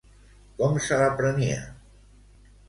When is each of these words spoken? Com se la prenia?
Com 0.61 0.79
se 0.85 0.97
la 1.01 1.11
prenia? 1.19 1.61